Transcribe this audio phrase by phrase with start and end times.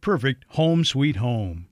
[0.00, 1.66] perfect home sweet home.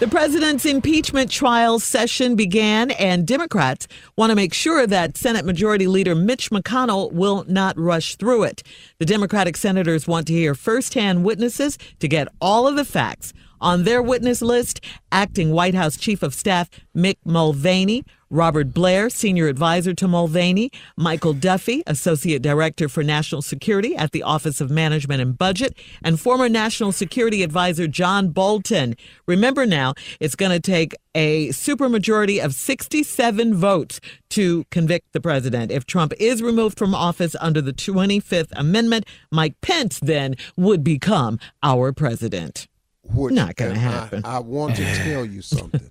[0.00, 5.88] The president's impeachment trial session began, and Democrats want to make sure that Senate Majority
[5.88, 8.62] Leader Mitch McConnell will not rush through it.
[9.00, 13.32] The Democratic senators want to hear firsthand witnesses to get all of the facts.
[13.60, 19.48] On their witness list, acting White House Chief of Staff Mick Mulvaney, Robert Blair, Senior
[19.48, 25.22] Advisor to Mulvaney, Michael Duffy, Associate Director for National Security at the Office of Management
[25.22, 28.96] and Budget, and former National Security Advisor John Bolton.
[29.26, 34.00] Remember now, it's going to take a supermajority of 67 votes
[34.30, 35.72] to convict the president.
[35.72, 41.38] If Trump is removed from office under the 25th Amendment, Mike Pence then would become
[41.62, 42.68] our president.
[43.04, 44.22] Which, Not gonna happen.
[44.24, 45.90] I, I want to tell you something.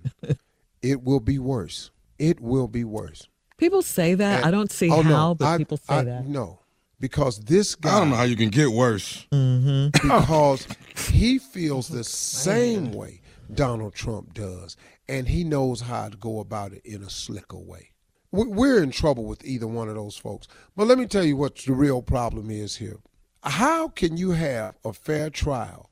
[0.82, 1.90] it will be worse.
[2.18, 3.28] It will be worse.
[3.56, 4.38] People say that.
[4.38, 6.26] And- I don't see oh, no, how, but I- people say I- that.
[6.26, 6.60] No,
[7.00, 7.96] because this guy.
[7.96, 9.26] I don't know how you can get worse.
[9.32, 9.90] Mm-hmm.
[9.92, 13.20] because he feels the same way
[13.52, 14.76] Donald Trump does,
[15.08, 17.90] and he knows how to go about it in a slicker way.
[18.30, 20.46] We- We're in trouble with either one of those folks.
[20.76, 22.98] But let me tell you what the real problem is here.
[23.44, 25.90] How can you have a fair trial,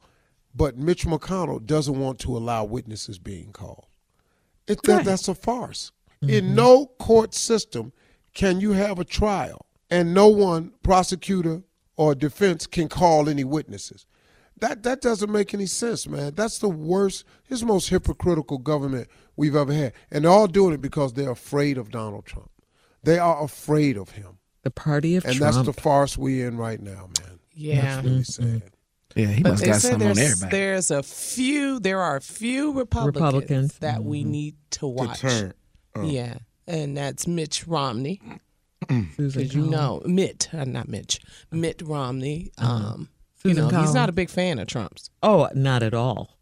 [0.54, 3.87] but Mitch McConnell doesn't want to allow witnesses being called?
[4.66, 5.93] It, that, That's a farce.
[6.22, 6.54] In mm-hmm.
[6.54, 7.93] no court system
[8.34, 11.62] can you have a trial and no one, prosecutor
[11.97, 14.06] or defense, can call any witnesses.
[14.59, 16.34] That that doesn't make any sense, man.
[16.34, 17.25] That's the worst.
[17.49, 21.31] It's the most hypocritical government we've ever had, and they're all doing it because they're
[21.31, 22.50] afraid of Donald Trump.
[23.02, 25.55] They are afraid of him, The party of and Trump.
[25.55, 27.38] that's the farce we're in right now, man.
[27.52, 27.82] Yeah.
[27.82, 28.58] That's really mm-hmm.
[28.58, 28.70] sad.
[29.14, 30.56] Yeah, he But must they got say something on there's, everybody.
[30.58, 33.79] there's a few, there are a few Republicans, Republicans.
[33.79, 34.31] that we mm-hmm.
[34.31, 35.20] need to watch.
[35.20, 35.55] turn.
[35.96, 36.02] Oh.
[36.06, 36.34] Yeah,
[36.66, 38.20] and that's Mitch Romney.
[39.16, 41.20] Susan As you know, Mitt, uh, not Mitch,
[41.50, 42.52] Mitt Romney.
[42.58, 43.08] Um,
[43.44, 45.10] you Susan know, he's not a big fan of Trump's.
[45.22, 46.38] Oh, not at all.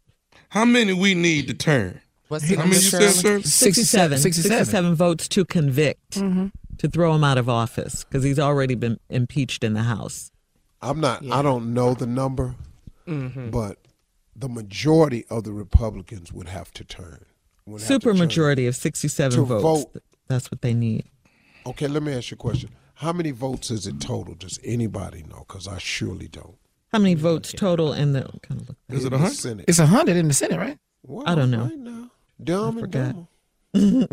[0.49, 2.01] How many we need to turn?
[2.27, 3.41] What's the How number, many you said, Shirley?
[3.43, 3.47] sir?
[3.49, 4.57] 67, 67.
[4.65, 6.47] 67 votes to convict, Mm-hmm.
[6.79, 10.31] to throw him out of office because he's already been impeached in the House.
[10.81, 11.25] I'm not.
[11.31, 12.55] I don't know the number,
[13.07, 13.49] Mm-hmm.
[13.51, 13.77] but
[14.35, 17.25] the majority of the Republicans would have to turn.
[17.65, 19.63] Would have to turn Supermajority of 67 to votes.
[19.63, 21.05] vote That's what they need.
[21.65, 22.69] Okay, let me ask you a question.
[22.95, 24.35] How many votes is it total?
[24.35, 25.45] Does anybody know?
[25.47, 26.55] Because I surely don't.
[26.93, 28.77] How many votes total in the kind of look?
[28.89, 29.35] Is it In a the hundred?
[29.35, 29.65] Senate.
[29.67, 30.77] It's a hundred in the Senate, right?
[31.03, 31.63] Well, I don't know.
[31.65, 32.11] Right now.
[32.41, 33.27] Dumb and dumb.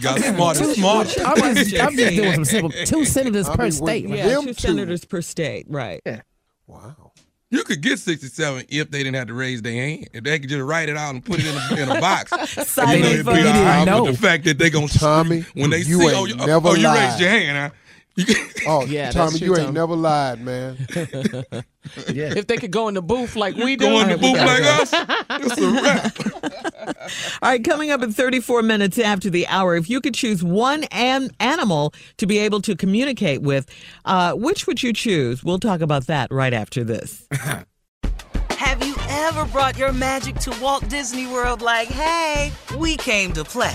[0.00, 1.16] Got smart smart.
[1.24, 2.70] I'm just, I'm just doing some simple.
[2.86, 4.08] Two senators I per state.
[4.08, 4.18] right?
[4.18, 4.60] Yeah, Them two two.
[4.68, 6.00] senators per state, right?
[6.06, 6.22] Yeah.
[6.66, 7.09] Wow.
[7.52, 10.08] You could get 67 if they didn't have to raise their hand.
[10.12, 12.30] If they could just write it out and put it in a, in a box.
[12.68, 13.84] Sign you know, it it'd for be you right.
[13.84, 14.04] know.
[14.04, 16.60] But the fact that they going to Tommy, when they you see, oh, you, oh,
[16.64, 17.70] oh, you raised your hand, huh?
[18.28, 19.72] You can, Oh, Yeah, Tommy, true, you ain't Tommy.
[19.72, 20.76] never lied, man.
[22.12, 22.34] Yeah.
[22.36, 24.38] If they could go in the booth like we do, go in the we booth
[24.38, 24.78] like go.
[24.82, 24.92] us,
[25.40, 26.96] it's a wrap.
[27.42, 30.84] All right, coming up in 34 minutes after the hour, if you could choose one
[30.92, 33.66] an- animal to be able to communicate with,
[34.04, 35.42] uh, which would you choose?
[35.42, 37.26] We'll talk about that right after this.
[37.32, 43.42] Have you ever brought your magic to Walt Disney World like, hey, we came to
[43.42, 43.74] play?